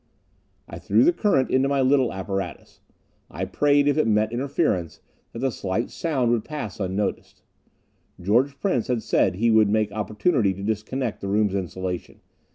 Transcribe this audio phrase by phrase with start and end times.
[0.67, 2.79] I threw the current into my little apparatus.
[3.29, 4.99] I prayed, if it met interference,
[5.31, 7.43] that the slight sound would pass unnoticed.
[8.19, 12.19] George Prince had said he would make opportunity to disconnect the room's insulation.